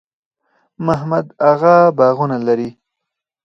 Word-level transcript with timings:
محمد 0.85 1.25
اغه 1.51 1.75
باغونه 1.97 2.37
لري؟ 2.47 2.69